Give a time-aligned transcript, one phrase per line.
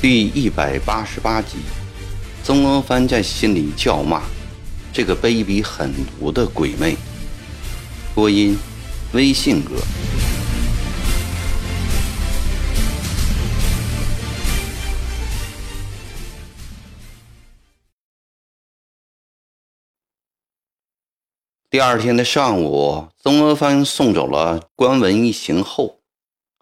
[0.00, 1.56] 第一百八十八集，
[2.42, 4.20] 曾国藩在心里叫骂
[4.92, 6.94] ：“这个卑鄙狠毒的鬼魅！”
[8.14, 8.54] 播音：
[9.14, 9.76] 微信哥。
[21.74, 25.98] 第二天的上午，曾国藩送走了关文一行后，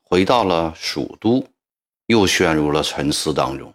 [0.02, 1.44] 回到了蜀都。
[2.06, 3.74] 又陷入了沉思当中，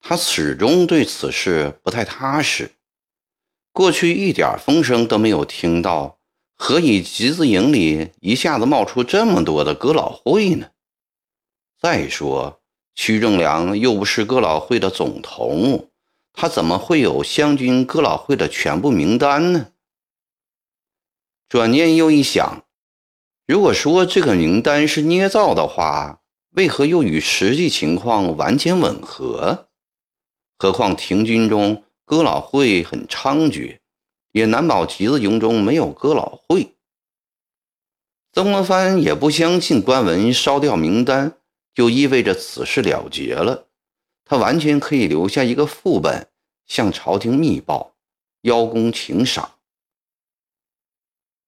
[0.00, 2.72] 他始终对此事不太踏实。
[3.72, 6.18] 过去一点风声都没有听到，
[6.56, 10.70] 何以集字营里一下子冒出这么多的哥老会呢？
[11.80, 12.60] 再说，
[12.96, 15.90] 屈正良又不是哥老会的总头目，
[16.32, 19.68] 他怎么会有湘军哥老会的全部名单呢？
[21.56, 22.66] 转念又一想，
[23.46, 29.70] 如果说这个名单是捏造的话，为何又与实际情况完全吻合？
[30.58, 33.78] 何况廷军中哥老会很猖獗，
[34.32, 36.74] 也难保集子营中没有哥老会。
[38.34, 41.38] 曾国藩也不相信官文烧掉名单
[41.74, 43.68] 就意味着此事了结了，
[44.26, 46.28] 他完全可以留下一个副本，
[46.66, 47.94] 向朝廷密报，
[48.42, 49.55] 邀功请赏。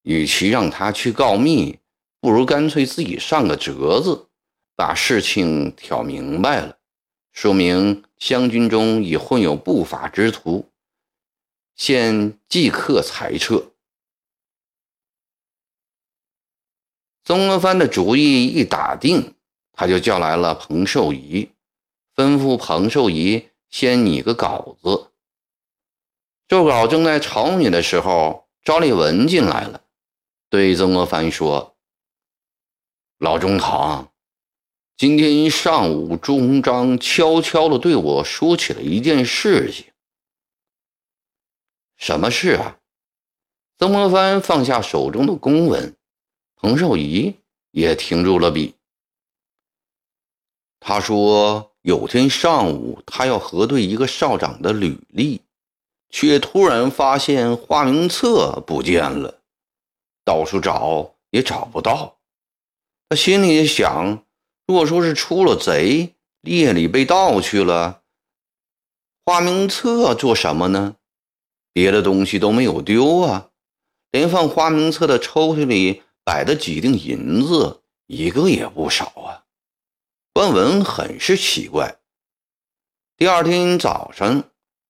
[0.09, 1.79] 与其让他去告密，
[2.19, 4.29] 不如干脆自己上个折子。
[4.75, 6.79] 把事情挑明白了，
[7.33, 10.71] 说明湘军中已混有不法之徒，
[11.77, 13.73] 现即刻裁撤。
[17.25, 19.35] 曾国藩的主意一打定，
[19.73, 21.51] 他就叫来了彭寿仪，
[22.17, 25.11] 吩咐彭寿仪先拟个稿子。
[26.49, 29.83] 奏稿正在草拟的时候，赵立文进来了，
[30.51, 31.77] 对曾国藩说
[33.19, 34.11] ：“老中堂。”
[34.97, 39.93] 今天上午，朱鸿章悄悄地对我说起了一件事情。
[41.99, 42.79] 什么事啊？
[43.77, 45.95] 曾国藩放下手中的公文，
[46.57, 47.37] 彭寿仪
[47.71, 48.75] 也停住了笔。
[50.81, 55.43] 他说，有天上午，他要核对一个少长的履历，
[56.09, 59.38] 却突然发现花名册不见了，
[60.29, 62.19] 到处找也找不到。
[63.09, 64.23] 他心里想。
[64.67, 68.03] 如果说是出了贼，夜里被盗去了，
[69.25, 70.97] 花名册做什么呢？
[71.73, 73.49] 别的东西都没有丢啊，
[74.11, 79.47] 连放花名册的抽屉里摆的几锭银子，一个也不少啊。
[80.35, 81.97] 关文很是奇怪。
[83.17, 84.45] 第二天早上，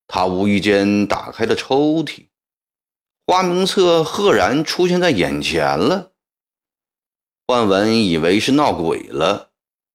[0.09, 2.27] 他无意间打开了抽屉，
[3.29, 6.13] 花名册赫然出现在眼前了。
[7.49, 9.51] 万文以为是闹鬼了。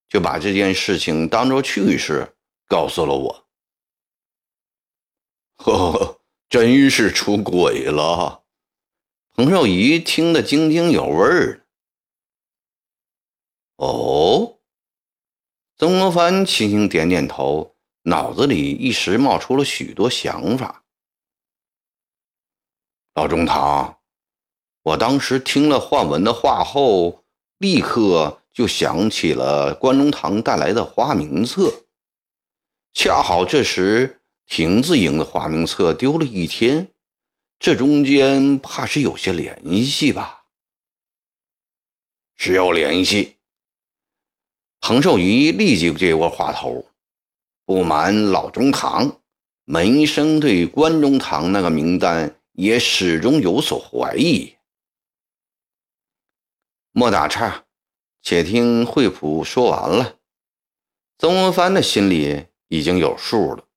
[0.07, 2.35] 就把这件事情当做趣事
[2.67, 3.47] 告诉了我。
[5.55, 8.43] 呵 呵，真是出轨了！
[9.31, 11.65] 彭寿仪听得津津有味儿。
[13.77, 14.59] 哦，
[15.79, 20.82] 曾国藩轻轻点点头，脑子里一时冒出了许多想法。
[23.13, 23.97] 老中堂，
[24.83, 27.23] 我当时听了焕文的话后，
[27.57, 28.39] 立刻。
[28.53, 31.85] 就想起了关中堂带来的花名册，
[32.93, 36.89] 恰好这时亭子营的花名册丢了一天，
[37.57, 40.43] 这中间怕是有些联系吧？
[42.35, 43.37] 是有联系。
[44.79, 46.85] 彭寿仪立即接过话头
[47.65, 49.19] ：“不瞒老中堂，
[49.65, 54.55] 门生对关中堂那个名单也始终有所怀疑。”
[56.91, 57.65] 莫打岔。
[58.25, 60.17] 且听惠普说完了，
[61.17, 63.67] 曾国藩的心里已经有数了。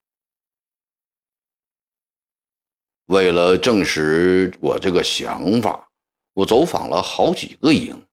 [3.06, 5.91] 为了证实我这个想法，
[6.33, 8.06] 我走访了好几个营，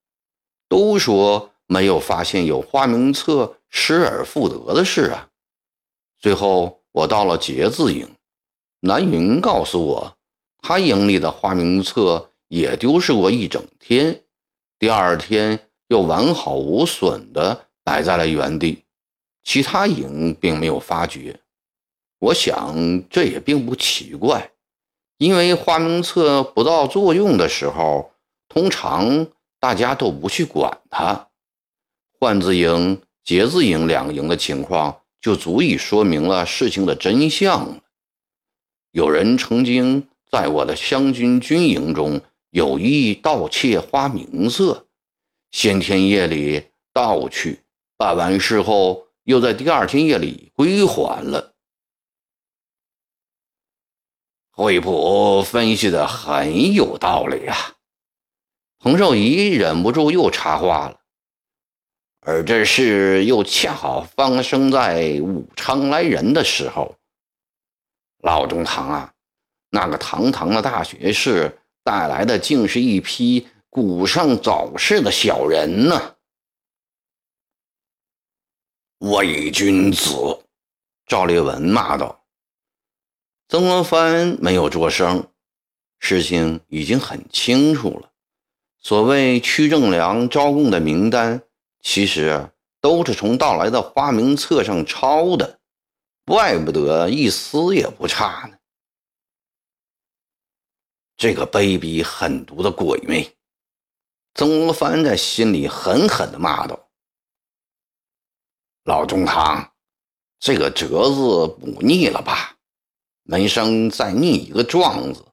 [0.67, 5.29] 都说没有发现有花名册失而复得的事啊。
[6.17, 8.11] 最后我到了节字营，
[8.79, 10.17] 南云告诉我，
[10.63, 14.23] 他营里的花名册也丢失过一整天，
[14.79, 15.69] 第二天。
[15.89, 18.83] 又完好无损地摆在了原地，
[19.43, 21.39] 其他营并没有发觉。
[22.17, 24.53] 我想这也并不奇怪，
[25.17, 28.11] 因为花名册不到作用的时候，
[28.47, 29.27] 通常
[29.59, 31.27] 大家都不去管它。
[32.17, 37.83] 换字营、节字营两营的情况就足以说明了事情的真相了。
[38.89, 42.19] 有人曾经在我的湘军军营中
[42.49, 44.87] 有意盗窃花名册，
[45.51, 47.59] 先天夜里盗去，
[47.97, 51.53] 办完事后又在第二天夜里归还了。
[54.49, 57.55] 惠普分析的很有道理啊！
[58.79, 60.99] 彭寿仪忍不住又插话了。
[62.21, 66.95] 而这事又恰好发生在武昌来人的时候。
[68.17, 69.12] 老中堂啊，
[69.73, 76.15] 那个堂堂的大学士带来的竟是一批古上早逝的小人呢！
[78.99, 80.11] 伪君子！
[81.07, 82.23] 赵烈文骂道。
[83.47, 85.27] 曾国藩没有作声，
[85.97, 88.11] 事情已经很清楚了。
[88.79, 91.41] 所谓屈正良招供的名单。
[91.81, 92.49] 其实
[92.79, 95.59] 都是从到来的花名册上抄的，
[96.25, 98.57] 怪不得一丝也不差呢。
[101.23, 103.33] 这个卑鄙狠毒的鬼魅，
[104.33, 106.89] 曾国藩在心里狠狠地骂道
[108.83, 109.71] ：“老中堂，
[110.37, 112.57] 这个折子补逆了吧？
[113.23, 115.23] 门生再拟一个状子，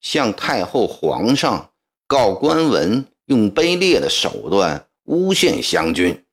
[0.00, 1.70] 向太后、皇上
[2.06, 6.24] 告官文用卑劣的手段。”诬陷湘军，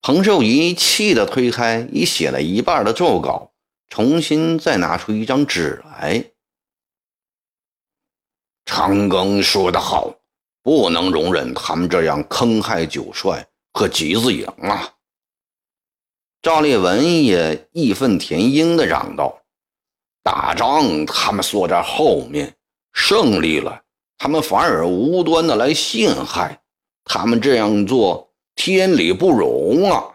[0.00, 3.52] 彭寿仪气得推开已写了一半的奏稿，
[3.90, 6.24] 重新再拿出一张纸来。
[8.70, 10.14] 长庚说得好，
[10.62, 14.92] 不能容忍他们这样坑害九帅和吉子营啊！
[16.42, 19.40] 赵烈文也义愤填膺地嚷道
[20.22, 22.54] ：“打仗他们缩在后面，
[22.92, 23.82] 胜利了
[24.18, 26.62] 他们反而无端的来陷害。”
[27.04, 30.12] 他们这样做天理不容啊！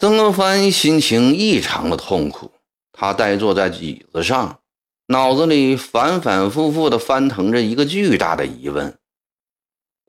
[0.00, 2.50] 曾国藩心情异常的痛苦，
[2.90, 4.60] 他呆坐在椅子上，
[5.06, 8.98] 脑子里反反复复的翻腾着一个巨大的疑问：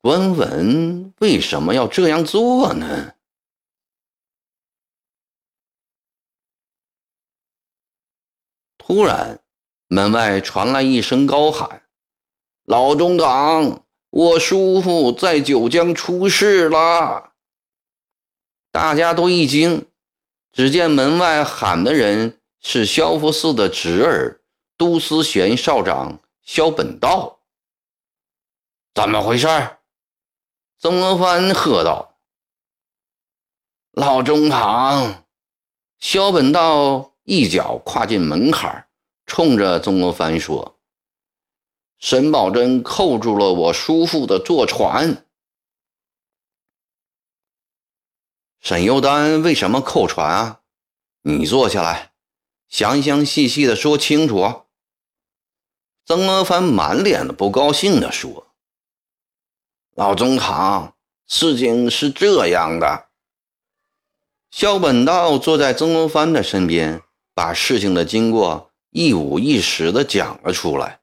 [0.01, 3.13] 关文为什么要这样做呢？
[8.77, 9.39] 突然，
[9.87, 11.83] 门外传来一声高喊。
[12.63, 17.33] 老中堂，我叔父在九江出事了！
[18.71, 19.85] 大家都一惊，
[20.51, 24.41] 只见门外喊的人是萧福寺的侄儿
[24.77, 27.39] 都司衔少长萧本道。
[28.93, 29.47] 怎么回事？
[30.79, 32.19] 曾国藩喝道
[33.91, 35.25] ：“老中堂！”
[35.99, 38.87] 萧本道一脚跨进门槛，
[39.25, 40.79] 冲着曾国藩说。
[41.97, 45.25] 沈葆桢扣住了我叔父的坐船。
[48.59, 50.61] 沈幼丹为什么扣船啊？
[51.23, 52.13] 你坐下来，
[52.69, 54.65] 详详细细的说清楚啊。
[56.07, 58.47] 曾国藩满脸的不高兴地说
[59.93, 60.93] ：“老中堂，
[61.27, 63.07] 事情是这样的。”
[64.49, 67.01] 萧本道坐在曾国藩的身边，
[67.33, 71.01] 把事情的经过一五一十的讲了出来。